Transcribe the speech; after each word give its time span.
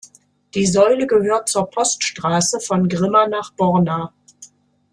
Die 0.55 0.65
Säule 0.65 1.05
gehört 1.05 1.47
zur 1.47 1.69
Poststraße 1.69 2.59
von 2.59 2.89
Grimma 2.89 3.27
nach 3.27 3.51
Borna. 3.53 4.11